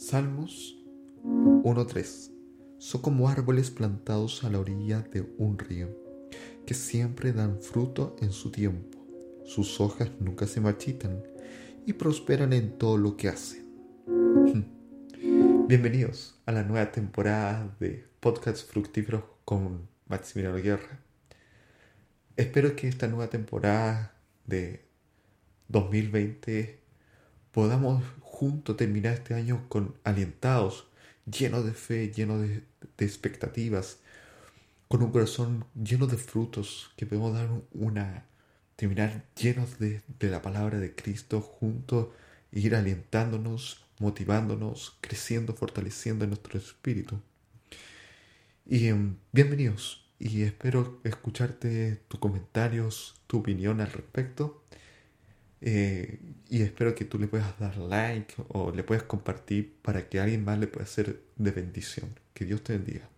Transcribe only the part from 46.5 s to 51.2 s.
espíritu. Y em, bienvenidos, y espero